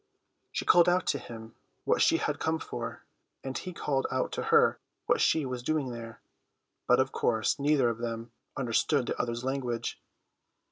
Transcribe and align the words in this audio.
She 0.51 0.65
called 0.65 0.89
out 0.89 1.05
to 1.13 1.19
him 1.19 1.53
what 1.83 2.01
she 2.01 2.17
had 2.17 2.39
come 2.39 2.57
for, 2.57 3.03
and 3.43 3.55
he 3.55 3.71
called 3.71 4.07
out 4.09 4.31
to 4.31 4.41
her 4.45 4.79
what 5.05 5.21
she 5.21 5.45
was 5.45 5.61
doing 5.61 5.91
there; 5.91 6.23
but 6.87 6.99
of 6.99 7.11
course 7.11 7.59
neither 7.59 7.87
of 7.87 7.99
them 7.99 8.31
understood 8.57 9.05
the 9.05 9.21
other's 9.21 9.43
language. 9.43 10.01